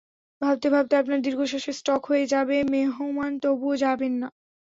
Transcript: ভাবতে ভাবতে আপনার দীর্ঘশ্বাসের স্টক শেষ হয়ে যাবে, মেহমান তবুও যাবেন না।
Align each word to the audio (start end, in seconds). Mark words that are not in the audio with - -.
ভাবতে 0.41 0.67
ভাবতে 0.69 0.93
আপনার 0.97 1.19
দীর্ঘশ্বাসের 1.21 1.75
স্টক 1.75 2.01
শেষ 2.01 2.09
হয়ে 2.09 2.25
যাবে, 2.33 2.55
মেহমান 2.73 3.31
তবুও 3.43 3.73
যাবেন 3.83 4.13
না। 4.21 4.27